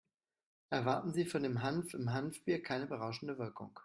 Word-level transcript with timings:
Erwarten 0.71 1.13
Sie 1.13 1.25
von 1.25 1.43
dem 1.43 1.61
Hanf 1.61 1.93
im 1.93 2.11
Hanfbier 2.11 2.63
keine 2.63 2.87
berauschende 2.87 3.37
Wirkung. 3.37 3.77